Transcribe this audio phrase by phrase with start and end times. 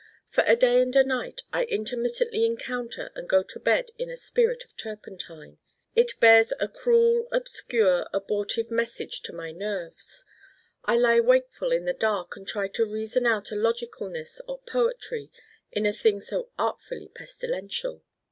[0.27, 4.15] For a day and a night I intermittently encounter and go to bed in a
[4.17, 5.59] spirit of Turpentine.
[5.95, 10.25] It bears a cruel obscure abortive message to my nerves.
[10.83, 15.29] I lie wakeful in the dark and try to reason out a logicalness or poetry
[15.71, 18.03] in a thing so artfully pestilential.